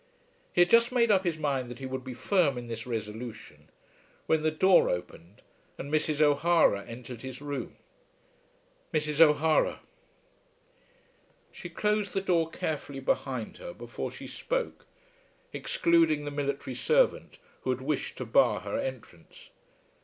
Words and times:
He 0.51 0.61
had 0.61 0.69
just 0.71 0.91
made 0.91 1.11
up 1.11 1.25
his 1.25 1.37
mind 1.37 1.69
that 1.69 1.77
he 1.77 1.85
would 1.85 2.03
be 2.03 2.15
firm 2.15 2.57
in 2.57 2.65
this 2.65 2.87
resolution, 2.87 3.69
when 4.25 4.41
the 4.41 4.49
door 4.49 4.89
opened 4.89 5.43
and 5.77 5.93
Mrs. 5.93 6.21
O'Hara 6.21 6.83
entered 6.87 7.21
his 7.21 7.39
room. 7.39 7.75
"Mrs. 8.91 9.19
O'Hara." 9.21 9.79
She 11.51 11.69
closed 11.69 12.13
the 12.13 12.19
door 12.19 12.49
carefully 12.49 12.99
behind 12.99 13.57
her 13.57 13.73
before 13.75 14.09
she 14.09 14.25
spoke, 14.25 14.87
excluding 15.53 16.25
the 16.25 16.31
military 16.31 16.75
servant 16.75 17.37
who 17.61 17.69
had 17.69 17.81
wished 17.81 18.17
to 18.17 18.25
bar 18.25 18.61
her 18.61 18.79
entrance. 18.79 19.51